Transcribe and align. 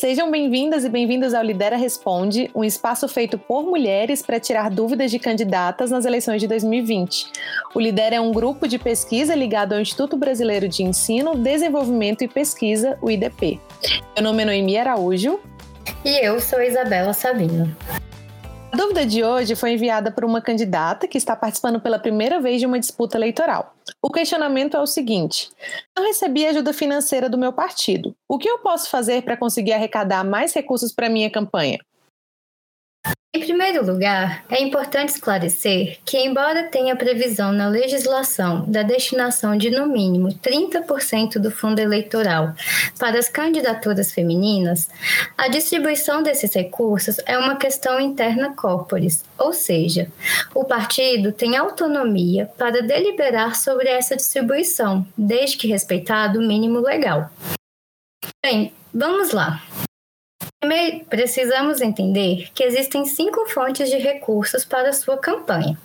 Sejam 0.00 0.30
bem-vindas 0.30 0.82
e 0.82 0.88
bem-vindos 0.88 1.34
ao 1.34 1.44
Lidera 1.44 1.76
Responde, 1.76 2.50
um 2.54 2.64
espaço 2.64 3.06
feito 3.06 3.36
por 3.36 3.64
mulheres 3.64 4.22
para 4.22 4.40
tirar 4.40 4.70
dúvidas 4.70 5.10
de 5.10 5.18
candidatas 5.18 5.90
nas 5.90 6.06
eleições 6.06 6.40
de 6.40 6.48
2020. 6.48 7.30
O 7.74 7.78
Lidera 7.78 8.16
é 8.16 8.20
um 8.20 8.32
grupo 8.32 8.66
de 8.66 8.78
pesquisa 8.78 9.34
ligado 9.34 9.74
ao 9.74 9.80
Instituto 9.80 10.16
Brasileiro 10.16 10.66
de 10.66 10.82
Ensino, 10.82 11.36
Desenvolvimento 11.36 12.24
e 12.24 12.28
Pesquisa, 12.28 12.96
o 13.02 13.10
IDP. 13.10 13.60
Meu 14.16 14.24
nome 14.24 14.42
é 14.42 14.46
Noemi 14.46 14.78
Araújo. 14.78 15.38
E 16.02 16.26
eu 16.26 16.40
sou 16.40 16.62
Isabela 16.62 17.12
Sabino. 17.12 17.70
A 18.72 18.76
dúvida 18.76 19.04
de 19.04 19.24
hoje 19.24 19.56
foi 19.56 19.72
enviada 19.72 20.12
por 20.12 20.24
uma 20.24 20.40
candidata 20.40 21.08
que 21.08 21.18
está 21.18 21.34
participando 21.34 21.80
pela 21.80 21.98
primeira 21.98 22.40
vez 22.40 22.60
de 22.60 22.66
uma 22.66 22.78
disputa 22.78 23.18
eleitoral. 23.18 23.74
O 24.00 24.10
questionamento 24.10 24.76
é 24.76 24.80
o 24.80 24.86
seguinte: 24.86 25.50
não 25.96 26.06
recebi 26.06 26.46
ajuda 26.46 26.72
financeira 26.72 27.28
do 27.28 27.36
meu 27.36 27.52
partido. 27.52 28.14
O 28.28 28.38
que 28.38 28.48
eu 28.48 28.58
posso 28.58 28.88
fazer 28.88 29.22
para 29.22 29.36
conseguir 29.36 29.72
arrecadar 29.72 30.24
mais 30.24 30.54
recursos 30.54 30.92
para 30.92 31.08
minha 31.08 31.28
campanha? 31.28 31.80
Em 33.32 33.38
primeiro 33.38 33.86
lugar, 33.86 34.44
é 34.50 34.60
importante 34.60 35.10
esclarecer 35.10 35.98
que, 36.04 36.18
embora 36.18 36.64
tenha 36.64 36.96
previsão 36.96 37.52
na 37.52 37.68
legislação 37.68 38.64
da 38.68 38.82
destinação 38.82 39.56
de 39.56 39.70
no 39.70 39.86
mínimo 39.86 40.30
30% 40.30 41.38
do 41.38 41.48
fundo 41.48 41.78
eleitoral 41.78 42.52
para 42.98 43.20
as 43.20 43.28
candidaturas 43.28 44.12
femininas, 44.12 44.90
a 45.38 45.46
distribuição 45.46 46.24
desses 46.24 46.52
recursos 46.52 47.18
é 47.24 47.38
uma 47.38 47.54
questão 47.54 48.00
interna 48.00 48.52
corporis, 48.56 49.24
ou 49.38 49.52
seja, 49.52 50.10
o 50.52 50.64
partido 50.64 51.30
tem 51.30 51.56
autonomia 51.56 52.50
para 52.58 52.82
deliberar 52.82 53.54
sobre 53.54 53.88
essa 53.88 54.16
distribuição, 54.16 55.06
desde 55.16 55.56
que 55.56 55.68
respeitado 55.68 56.40
o 56.40 56.46
mínimo 56.46 56.80
legal. 56.80 57.30
Bem, 58.44 58.74
vamos 58.92 59.30
lá. 59.30 59.62
Primeiro, 60.60 61.06
precisamos 61.06 61.80
entender 61.80 62.50
que 62.54 62.62
existem 62.62 63.06
cinco 63.06 63.48
fontes 63.48 63.88
de 63.88 63.96
recursos 63.96 64.62
para 64.62 64.90
a 64.90 64.92
sua 64.92 65.16
campanha. 65.16 65.78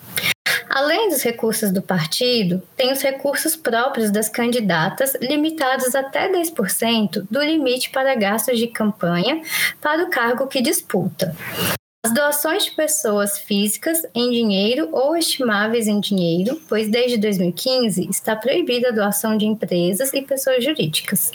Além 0.69 1.07
dos 1.07 1.23
recursos 1.23 1.71
do 1.71 1.81
partido, 1.81 2.61
tem 2.75 2.91
os 2.91 3.01
recursos 3.01 3.55
próprios 3.55 4.11
das 4.11 4.27
candidatas, 4.27 5.15
limitados 5.21 5.95
até 5.95 6.29
10% 6.29 7.25
do 7.31 7.41
limite 7.41 7.89
para 7.89 8.15
gastos 8.15 8.59
de 8.59 8.67
campanha 8.67 9.41
para 9.79 10.03
o 10.03 10.09
cargo 10.09 10.45
que 10.45 10.61
disputa. 10.61 11.33
As 12.05 12.13
doações 12.13 12.65
de 12.65 12.71
pessoas 12.71 13.39
físicas 13.39 14.05
em 14.13 14.29
dinheiro 14.29 14.89
ou 14.91 15.15
estimáveis 15.15 15.87
em 15.87 16.01
dinheiro, 16.01 16.61
pois 16.67 16.89
desde 16.89 17.17
2015 17.17 18.09
está 18.09 18.35
proibida 18.35 18.89
a 18.89 18.91
doação 18.91 19.37
de 19.37 19.45
empresas 19.45 20.11
e 20.13 20.21
pessoas 20.21 20.61
jurídicas 20.65 21.31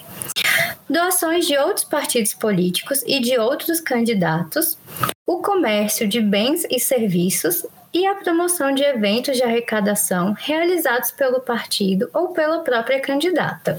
doações 0.90 1.46
de 1.46 1.56
outros 1.56 1.84
partidos 1.84 2.34
políticos 2.34 3.04
e 3.06 3.20
de 3.20 3.38
outros 3.38 3.80
candidatos, 3.80 4.76
o 5.24 5.40
comércio 5.40 6.08
de 6.08 6.20
bens 6.20 6.66
e 6.68 6.80
serviços 6.80 7.64
e 7.94 8.04
a 8.06 8.16
promoção 8.16 8.74
de 8.74 8.82
eventos 8.82 9.36
de 9.36 9.42
arrecadação 9.44 10.34
realizados 10.36 11.12
pelo 11.12 11.40
partido 11.40 12.10
ou 12.12 12.28
pela 12.28 12.60
própria 12.60 13.00
candidata. 13.00 13.78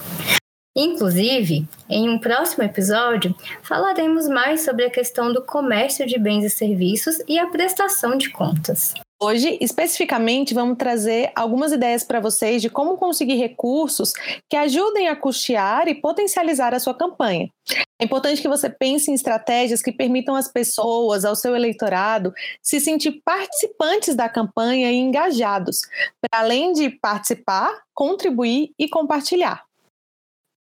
Inclusive, 0.76 1.68
em 1.90 2.10
um 2.10 2.18
próximo 2.18 2.64
episódio, 2.64 3.36
falaremos 3.62 4.30
mais 4.30 4.62
sobre 4.62 4.86
a 4.86 4.90
questão 4.90 5.34
do 5.34 5.42
comércio 5.42 6.08
de 6.08 6.18
bens 6.18 6.46
e 6.46 6.50
serviços 6.50 7.18
e 7.28 7.38
a 7.38 7.48
prestação 7.48 8.18
de 8.18 8.30
contas. 8.30 8.94
Hoje, 9.24 9.56
especificamente, 9.62 10.52
vamos 10.52 10.80
trazer 10.80 11.32
algumas 11.36 11.72
ideias 11.72 12.04
para 12.04 12.20
vocês 12.20 12.60
de 12.60 12.72
como 12.72 12.98
conseguir 12.98 13.36
recursos 13.36 14.14
que 14.50 14.58
ajudem 14.58 15.10
a 15.10 15.16
custear 15.16 15.88
e 15.88 15.94
potencializar 15.94 16.74
a 16.74 16.80
sua 16.80 16.96
campanha. 16.96 17.48
É 18.02 18.06
importante 18.06 18.42
que 18.42 18.48
você 18.48 18.68
pense 18.68 19.12
em 19.12 19.14
estratégias 19.14 19.80
que 19.80 19.92
permitam 19.92 20.36
às 20.36 20.48
pessoas, 20.48 21.24
ao 21.24 21.36
seu 21.36 21.56
eleitorado, 21.56 22.34
se 22.64 22.80
sentir 22.80 23.22
participantes 23.24 24.16
da 24.16 24.28
campanha 24.28 24.92
e 24.92 24.96
engajados, 24.96 25.82
para 26.20 26.42
além 26.42 26.74
de 26.74 26.90
participar, 26.90 27.80
contribuir 27.94 28.72
e 28.80 28.90
compartilhar. 28.90 29.64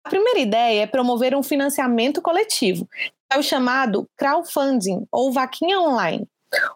A 0.03 0.09
primeira 0.09 0.39
ideia 0.39 0.81
é 0.81 0.87
promover 0.87 1.33
um 1.33 1.43
financiamento 1.43 2.21
coletivo, 2.21 2.85
é 3.31 3.39
o 3.39 3.43
chamado 3.43 4.09
crowdfunding 4.17 5.07
ou 5.09 5.31
vaquinha 5.31 5.79
online. 5.79 6.27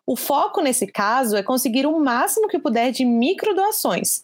O 0.05 0.15
foco 0.15 0.61
nesse 0.61 0.87
caso 0.87 1.35
é 1.35 1.43
conseguir 1.43 1.85
o 1.85 1.99
máximo 1.99 2.47
que 2.47 2.59
puder 2.59 2.91
de 2.91 3.03
microdoações. 3.03 4.23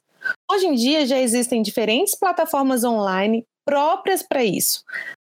Hoje 0.50 0.68
em 0.68 0.76
dia 0.76 1.06
já 1.06 1.18
existem 1.20 1.62
diferentes 1.62 2.18
plataformas 2.18 2.84
online 2.84 3.46
próprias 3.66 4.24
para 4.24 4.44
isso, 4.44 4.84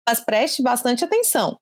mas 0.07 0.19
preste 0.19 0.61
bastante 0.61 1.03
atenção. 1.03 1.57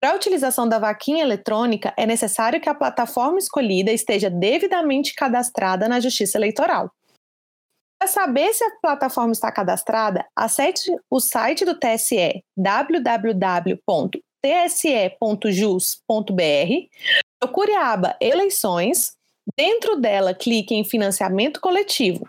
Para 0.00 0.12
a 0.12 0.14
utilização 0.14 0.68
da 0.68 0.78
vaquinha 0.78 1.22
eletrônica, 1.22 1.92
é 1.96 2.06
necessário 2.06 2.60
que 2.60 2.68
a 2.68 2.74
plataforma 2.74 3.38
escolhida 3.38 3.90
esteja 3.90 4.30
devidamente 4.30 5.14
cadastrada 5.14 5.88
na 5.88 5.98
Justiça 5.98 6.38
Eleitoral. 6.38 6.90
Para 7.98 8.08
saber 8.08 8.54
se 8.54 8.62
a 8.62 8.70
plataforma 8.80 9.32
está 9.32 9.50
cadastrada, 9.50 10.24
acesse 10.36 10.94
o 11.10 11.18
site 11.18 11.64
do 11.64 11.74
TSE 11.74 12.44
www.tse.jus.br 12.56 13.78
Procure 17.40 17.72
a 17.74 17.92
aba 17.92 18.16
Eleições. 18.20 19.16
Dentro 19.56 19.96
dela, 19.96 20.34
clique 20.34 20.74
em 20.74 20.84
Financiamento 20.84 21.60
Coletivo. 21.60 22.28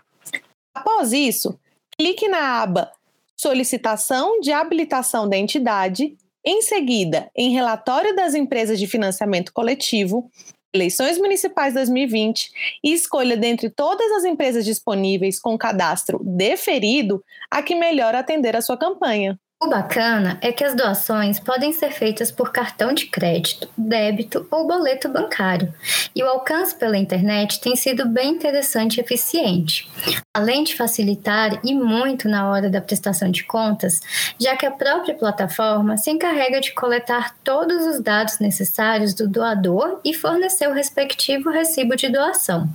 Após 0.74 1.12
isso, 1.12 1.58
clique 1.98 2.28
na 2.28 2.62
aba 2.62 2.90
Solicitação 3.36 4.38
de 4.40 4.52
habilitação 4.52 5.28
da 5.28 5.36
entidade. 5.36 6.16
Em 6.44 6.62
seguida, 6.62 7.30
em 7.34 7.52
Relatório 7.52 8.14
das 8.14 8.34
Empresas 8.34 8.78
de 8.78 8.86
Financiamento 8.86 9.52
Coletivo, 9.52 10.30
Eleições 10.72 11.18
Municipais 11.18 11.74
2020 11.74 12.50
e 12.84 12.92
escolha 12.92 13.36
dentre 13.36 13.70
todas 13.70 14.12
as 14.12 14.24
empresas 14.24 14.64
disponíveis 14.64 15.40
com 15.40 15.58
cadastro 15.58 16.20
deferido 16.22 17.24
a 17.50 17.62
que 17.62 17.74
melhor 17.74 18.14
atender 18.14 18.54
a 18.54 18.62
sua 18.62 18.76
campanha. 18.76 19.38
O 19.62 19.68
bacana 19.68 20.38
é 20.40 20.52
que 20.52 20.64
as 20.64 20.74
doações 20.74 21.38
podem 21.38 21.70
ser 21.70 21.90
feitas 21.90 22.32
por 22.32 22.50
cartão 22.50 22.94
de 22.94 23.04
crédito, 23.04 23.68
débito 23.76 24.48
ou 24.50 24.66
boleto 24.66 25.06
bancário, 25.06 25.70
e 26.16 26.22
o 26.22 26.26
alcance 26.26 26.74
pela 26.74 26.96
internet 26.96 27.60
tem 27.60 27.76
sido 27.76 28.08
bem 28.08 28.30
interessante 28.30 28.96
e 28.96 29.00
eficiente, 29.02 29.86
além 30.34 30.64
de 30.64 30.74
facilitar 30.74 31.60
e 31.62 31.74
muito 31.74 32.26
na 32.26 32.48
hora 32.48 32.70
da 32.70 32.80
prestação 32.80 33.30
de 33.30 33.44
contas, 33.44 34.00
já 34.40 34.56
que 34.56 34.64
a 34.64 34.70
própria 34.70 35.14
plataforma 35.14 35.98
se 35.98 36.10
encarrega 36.10 36.58
de 36.58 36.72
coletar 36.72 37.36
todos 37.44 37.86
os 37.86 38.00
dados 38.00 38.38
necessários 38.38 39.12
do 39.12 39.28
doador 39.28 40.00
e 40.02 40.14
fornecer 40.14 40.68
o 40.68 40.72
respectivo 40.72 41.50
recibo 41.50 41.94
de 41.96 42.08
doação. 42.08 42.66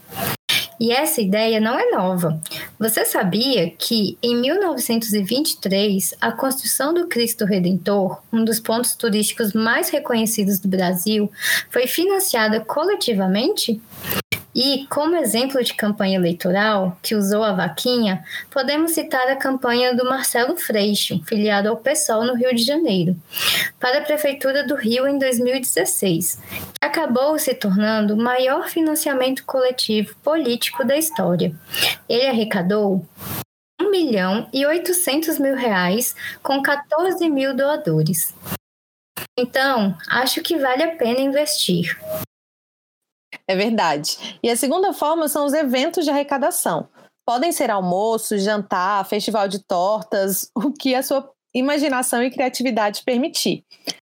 E 0.79 0.91
essa 0.91 1.21
ideia 1.21 1.59
não 1.59 1.79
é 1.79 1.91
nova. 1.91 2.39
Você 2.77 3.05
sabia 3.05 3.69
que 3.69 4.17
em 4.21 4.35
1923 4.41 6.13
a 6.19 6.31
construção 6.31 6.93
do 6.93 7.07
Cristo 7.07 7.45
Redentor, 7.45 8.21
um 8.31 8.43
dos 8.43 8.59
pontos 8.59 8.95
turísticos 8.95 9.53
mais 9.53 9.89
reconhecidos 9.89 10.59
do 10.59 10.67
Brasil, 10.67 11.31
foi 11.69 11.87
financiada 11.87 12.59
coletivamente? 12.59 13.81
E, 14.55 14.87
como 14.87 15.17
exemplo 15.17 15.61
de 15.61 15.73
campanha 15.73 16.17
eleitoral 16.17 16.97
que 17.01 17.13
usou 17.13 17.43
a 17.43 17.51
vaquinha, 17.51 18.23
podemos 18.49 18.91
citar 18.91 19.27
a 19.27 19.35
campanha 19.35 19.93
do 19.93 20.05
Marcelo 20.05 20.55
Freixo, 20.55 21.21
filiado 21.25 21.67
ao 21.67 21.75
PSOL 21.75 22.23
no 22.23 22.35
Rio 22.35 22.55
de 22.55 22.63
Janeiro, 22.63 23.17
para 23.77 23.97
a 23.97 24.01
Prefeitura 24.01 24.65
do 24.65 24.75
Rio 24.75 25.05
em 25.09 25.19
2016, 25.19 26.39
que 26.49 26.54
acabou 26.85 27.37
se 27.39 27.53
tornando 27.53 28.13
o 28.13 28.17
maior 28.17 28.69
financiamento 28.69 29.43
coletivo 29.45 30.15
político 30.17 30.85
da 30.85 30.95
história. 30.95 31.53
Ele 32.07 32.27
arrecadou 32.27 33.05
1 33.81 33.89
milhão 33.89 34.47
e 34.53 34.65
800 34.65 35.39
mil 35.39 35.55
reais 35.55 36.15
com 36.41 36.61
14 36.61 37.29
mil 37.29 37.55
doadores. 37.55 38.33
Então, 39.37 39.97
acho 40.09 40.41
que 40.41 40.57
vale 40.57 40.83
a 40.83 40.95
pena 40.95 41.19
investir. 41.19 41.99
É 43.47 43.55
verdade. 43.55 44.39
E 44.41 44.49
a 44.49 44.55
segunda 44.55 44.93
forma 44.93 45.27
são 45.27 45.45
os 45.45 45.53
eventos 45.53 46.05
de 46.05 46.11
arrecadação. 46.11 46.87
Podem 47.27 47.51
ser 47.51 47.69
almoço, 47.69 48.37
jantar, 48.37 49.05
festival 49.05 49.47
de 49.47 49.59
tortas, 49.63 50.49
o 50.55 50.71
que 50.71 50.95
a 50.95 51.03
sua 51.03 51.29
imaginação 51.53 52.23
e 52.23 52.31
criatividade 52.31 53.03
permitir. 53.03 53.63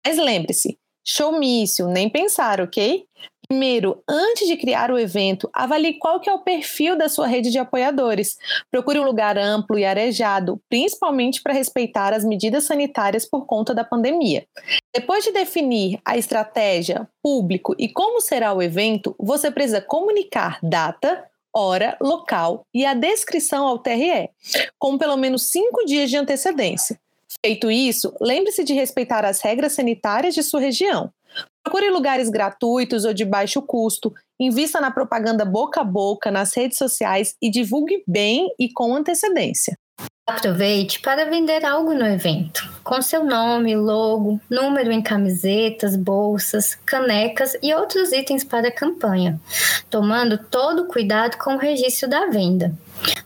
Mas 0.07 0.17
lembre-se, 0.17 0.79
showmício, 1.05 1.89
nem 1.89 2.09
pensar, 2.09 2.61
ok? 2.61 3.05
Primeiro, 3.51 4.01
antes 4.09 4.47
de 4.47 4.57
criar 4.57 4.93
o 4.93 4.99
evento, 4.99 5.51
avalie 5.53 5.99
qual 5.99 6.21
que 6.21 6.31
é 6.31 6.33
o 6.33 6.45
perfil 6.45 6.97
da 6.97 7.09
sua 7.09 7.27
rede 7.27 7.51
de 7.51 7.59
apoiadores. 7.59 8.39
Procure 8.71 9.01
um 9.01 9.05
lugar 9.05 9.37
amplo 9.37 9.77
e 9.77 9.85
arejado, 9.85 10.63
principalmente 10.69 11.43
para 11.43 11.53
respeitar 11.53 12.13
as 12.13 12.25
medidas 12.25 12.63
sanitárias 12.63 13.27
por 13.27 13.47
conta 13.47 13.75
da 13.75 13.83
pandemia. 13.83 14.47
Depois 14.95 15.25
de 15.25 15.33
definir 15.33 15.99
a 16.05 16.17
estratégia, 16.17 17.09
público 17.21 17.75
e 17.77 17.89
como 17.89 18.21
será 18.21 18.53
o 18.53 18.63
evento, 18.63 19.17
você 19.19 19.51
precisa 19.51 19.81
comunicar 19.81 20.61
data, 20.63 21.25
hora, 21.53 21.97
local 22.01 22.65
e 22.73 22.87
a 22.87 22.95
descrição 22.95 23.67
ao 23.67 23.81
TRE, 23.81 24.31
com 24.79 24.97
pelo 24.97 25.17
menos 25.17 25.51
cinco 25.51 25.85
dias 25.85 26.09
de 26.09 26.17
antecedência. 26.17 27.01
Feito 27.45 27.71
isso, 27.71 28.15
lembre-se 28.21 28.65
de 28.65 28.75
respeitar 28.75 29.25
as 29.25 29.41
regras 29.41 29.73
sanitárias 29.73 30.35
de 30.35 30.43
sua 30.43 30.61
região. 30.61 31.11
Procure 31.63 31.91
lugares 31.91 32.29
gratuitos 32.29 33.05
ou 33.05 33.15
de 33.15 33.25
baixo 33.25 33.63
custo, 33.63 34.13
invista 34.39 34.81
na 34.81 34.91
propaganda 34.91 35.45
boca 35.45 35.83
a 35.83 35.85
boca 35.85 36.31
nas 36.31 36.55
redes 36.57 36.79
sociais 36.79 37.35
e 37.41 37.51
divulgue 37.51 38.03
bem 38.07 38.49
e 38.59 38.73
com 38.73 38.95
antecedência. 38.95 39.77
Aproveite 40.27 41.01
para 41.01 41.29
vender 41.29 41.65
algo 41.65 41.93
no 41.93 42.07
evento, 42.07 42.63
com 42.85 43.03
seu 43.03 43.25
nome, 43.25 43.75
logo, 43.75 44.41
número 44.49 44.93
em 44.93 45.03
camisetas, 45.03 45.97
bolsas, 45.97 46.77
canecas 46.87 47.57
e 47.61 47.75
outros 47.75 48.13
itens 48.13 48.45
para 48.45 48.69
a 48.69 48.73
campanha, 48.73 49.41
tomando 49.91 50.39
todo 50.39 50.83
o 50.83 50.87
cuidado 50.87 51.37
com 51.37 51.55
o 51.55 51.59
registro 51.59 52.09
da 52.09 52.27
venda. 52.27 52.73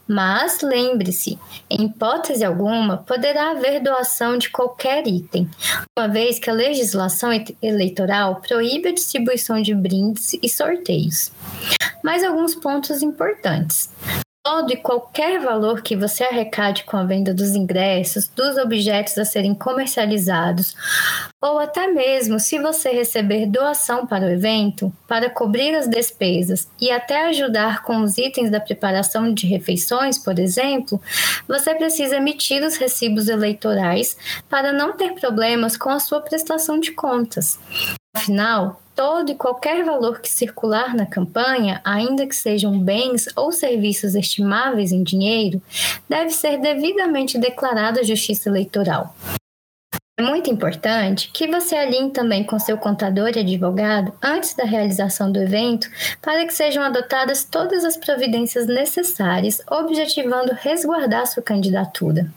Mas 0.06 0.60
lembre-se, 0.60 1.38
em 1.70 1.86
hipótese 1.86 2.44
alguma, 2.44 2.98
poderá 2.98 3.52
haver 3.52 3.80
doação 3.80 4.36
de 4.36 4.50
qualquer 4.50 5.06
item, 5.06 5.48
uma 5.98 6.08
vez 6.08 6.38
que 6.38 6.50
a 6.50 6.52
legislação 6.52 7.30
eleitoral 7.62 8.42
proíbe 8.46 8.88
a 8.88 8.94
distribuição 8.94 9.62
de 9.62 9.74
brindes 9.74 10.34
e 10.42 10.48
sorteios. 10.48 11.32
Mais 12.02 12.22
alguns 12.22 12.54
pontos 12.54 13.02
importantes 13.02 13.90
todo 14.44 14.70
e 14.70 14.76
qualquer 14.76 15.40
valor 15.40 15.80
que 15.80 15.96
você 15.96 16.22
arrecade 16.22 16.84
com 16.84 16.98
a 16.98 17.02
venda 17.02 17.32
dos 17.32 17.54
ingressos, 17.54 18.28
dos 18.28 18.58
objetos 18.58 19.16
a 19.16 19.24
serem 19.24 19.54
comercializados, 19.54 20.76
ou 21.40 21.58
até 21.58 21.86
mesmo 21.86 22.38
se 22.38 22.58
você 22.58 22.90
receber 22.90 23.46
doação 23.46 24.06
para 24.06 24.26
o 24.26 24.30
evento, 24.30 24.92
para 25.08 25.30
cobrir 25.30 25.74
as 25.74 25.88
despesas 25.88 26.68
e 26.78 26.90
até 26.90 27.24
ajudar 27.28 27.82
com 27.82 28.02
os 28.02 28.18
itens 28.18 28.50
da 28.50 28.60
preparação 28.60 29.32
de 29.32 29.46
refeições, 29.46 30.18
por 30.18 30.38
exemplo, 30.38 31.00
você 31.48 31.74
precisa 31.74 32.16
emitir 32.16 32.62
os 32.62 32.76
recibos 32.76 33.28
eleitorais 33.28 34.14
para 34.50 34.74
não 34.74 34.92
ter 34.92 35.14
problemas 35.14 35.74
com 35.74 35.88
a 35.88 35.98
sua 35.98 36.20
prestação 36.20 36.78
de 36.78 36.92
contas. 36.92 37.58
Afinal, 38.14 38.80
todo 38.94 39.32
e 39.32 39.34
qualquer 39.34 39.84
valor 39.84 40.20
que 40.20 40.28
circular 40.28 40.94
na 40.94 41.04
campanha, 41.04 41.80
ainda 41.84 42.26
que 42.26 42.36
sejam 42.36 42.78
bens 42.78 43.26
ou 43.36 43.50
serviços 43.50 44.14
estimáveis 44.14 44.92
em 44.92 45.02
dinheiro, 45.02 45.60
deve 46.08 46.30
ser 46.30 46.58
devidamente 46.58 47.36
declarado 47.38 47.98
à 47.98 48.02
Justiça 48.02 48.48
Eleitoral. 48.48 49.14
É 50.16 50.22
muito 50.22 50.48
importante 50.48 51.28
que 51.32 51.48
você 51.48 51.74
alinhe 51.74 52.10
também 52.12 52.44
com 52.44 52.56
seu 52.56 52.78
contador 52.78 53.32
e 53.34 53.40
advogado 53.40 54.12
antes 54.22 54.54
da 54.54 54.64
realização 54.64 55.32
do 55.32 55.40
evento 55.40 55.90
para 56.22 56.46
que 56.46 56.54
sejam 56.54 56.84
adotadas 56.84 57.42
todas 57.42 57.84
as 57.84 57.96
providências 57.96 58.68
necessárias, 58.68 59.60
objetivando 59.68 60.54
resguardar 60.54 61.26
sua 61.26 61.42
candidatura. 61.42 62.30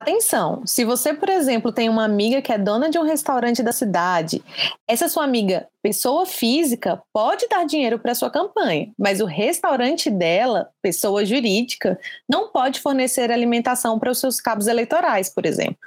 Atenção, 0.00 0.62
se 0.64 0.84
você, 0.84 1.12
por 1.12 1.28
exemplo, 1.28 1.72
tem 1.72 1.88
uma 1.88 2.04
amiga 2.04 2.40
que 2.40 2.52
é 2.52 2.58
dona 2.58 2.88
de 2.88 2.96
um 2.98 3.02
restaurante 3.02 3.64
da 3.64 3.72
cidade, 3.72 4.40
essa 4.86 5.08
sua 5.08 5.24
amiga, 5.24 5.66
pessoa 5.82 6.24
física, 6.24 7.02
pode 7.12 7.48
dar 7.48 7.66
dinheiro 7.66 7.98
para 7.98 8.14
sua 8.14 8.30
campanha, 8.30 8.92
mas 8.96 9.20
o 9.20 9.26
restaurante 9.26 10.08
dela, 10.08 10.70
pessoa 10.80 11.24
jurídica, 11.24 11.98
não 12.30 12.48
pode 12.48 12.80
fornecer 12.80 13.32
alimentação 13.32 13.98
para 13.98 14.12
os 14.12 14.20
seus 14.20 14.40
cabos 14.40 14.68
eleitorais, 14.68 15.28
por 15.34 15.44
exemplo. 15.44 15.78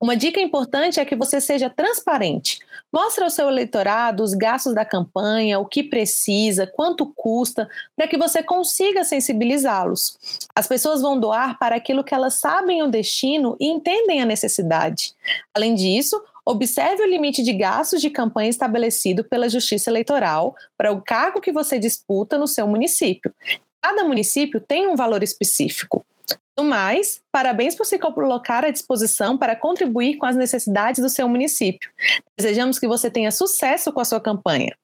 Uma 0.00 0.16
dica 0.16 0.40
importante 0.40 0.98
é 0.98 1.04
que 1.04 1.14
você 1.14 1.42
seja 1.42 1.68
transparente. 1.68 2.58
Mostre 2.90 3.22
ao 3.22 3.28
seu 3.28 3.48
eleitorado 3.48 4.22
os 4.22 4.32
gastos 4.32 4.74
da 4.74 4.82
campanha, 4.82 5.60
o 5.60 5.66
que 5.66 5.82
precisa, 5.82 6.66
quanto 6.66 7.12
custa, 7.14 7.68
para 7.94 8.08
que 8.08 8.16
você 8.16 8.42
consiga 8.42 9.04
sensibilizá-los. 9.04 10.16
As 10.56 10.66
pessoas 10.66 11.02
vão 11.02 11.20
doar 11.20 11.58
para 11.58 11.76
aquilo 11.76 12.02
que 12.02 12.14
elas 12.14 12.40
sabem 12.40 12.82
o 12.82 12.88
destino 12.88 13.58
e 13.60 13.66
entendem 13.66 14.22
a 14.22 14.24
necessidade. 14.24 15.12
Além 15.52 15.74
disso, 15.74 16.18
observe 16.46 17.02
o 17.02 17.06
limite 17.06 17.42
de 17.42 17.52
gastos 17.52 18.00
de 18.00 18.08
campanha 18.08 18.48
estabelecido 18.48 19.22
pela 19.22 19.50
Justiça 19.50 19.90
Eleitoral 19.90 20.54
para 20.78 20.90
o 20.90 21.02
cargo 21.02 21.42
que 21.42 21.52
você 21.52 21.78
disputa 21.78 22.38
no 22.38 22.46
seu 22.46 22.66
município. 22.66 23.34
Cada 23.82 24.02
município 24.04 24.60
tem 24.60 24.88
um 24.88 24.96
valor 24.96 25.22
específico. 25.22 26.06
No 26.56 26.64
mais, 26.64 27.22
parabéns 27.32 27.74
por 27.74 27.86
se 27.86 27.98
colocar 27.98 28.64
à 28.64 28.70
disposição 28.70 29.38
para 29.38 29.56
contribuir 29.56 30.18
com 30.18 30.26
as 30.26 30.36
necessidades 30.36 31.00
do 31.00 31.08
seu 31.08 31.28
município. 31.28 31.90
Desejamos 32.36 32.78
que 32.78 32.86
você 32.86 33.10
tenha 33.10 33.30
sucesso 33.30 33.90
com 33.92 34.00
a 34.00 34.04
sua 34.04 34.20
campanha. 34.20 34.76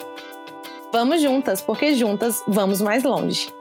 Vamos 0.92 1.20
juntas, 1.20 1.60
porque 1.60 1.92
juntas 1.94 2.40
vamos 2.46 2.80
mais 2.80 3.02
longe. 3.02 3.52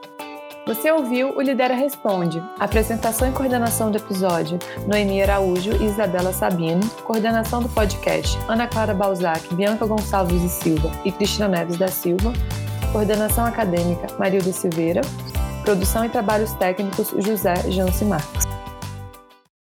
Você 0.64 0.92
ouviu 0.92 1.36
o 1.36 1.40
Lidera 1.40 1.74
Responde, 1.74 2.40
apresentação 2.60 3.28
e 3.28 3.32
coordenação 3.32 3.90
do 3.90 3.98
episódio, 3.98 4.60
Noemi 4.86 5.20
Araújo 5.20 5.72
e 5.72 5.86
Isabela 5.86 6.32
Sabino, 6.32 6.88
coordenação 7.04 7.60
do 7.60 7.68
podcast, 7.68 8.38
Ana 8.48 8.68
Clara 8.68 8.94
Balzac, 8.94 9.52
Bianca 9.54 9.84
Gonçalves 9.84 10.40
e 10.40 10.48
Silva 10.48 10.88
e 11.04 11.10
Cristina 11.10 11.48
Neves 11.48 11.76
da 11.76 11.88
Silva, 11.88 12.32
coordenação 12.92 13.44
acadêmica, 13.44 14.06
Marilda 14.20 14.52
Silveira, 14.52 15.00
produção 15.64 16.04
e 16.04 16.08
trabalhos 16.08 16.52
técnicos, 16.52 17.12
José 17.18 17.54
Janci 17.68 18.04
Marques. 18.04 18.51